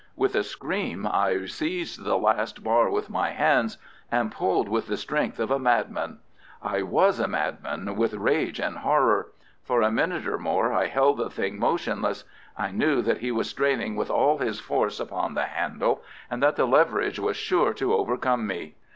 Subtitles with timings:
[0.15, 3.77] With a scream I seized the last bar with my hands
[4.11, 6.17] and pulled with the strength of a madman.
[6.59, 9.27] I was a madman with rage and horror.
[9.61, 12.23] For a minute or more I held the thing motionless.
[12.57, 16.55] I knew that he was straining with all his force upon the handle, and that
[16.55, 18.73] the leverage was sure to overcome me.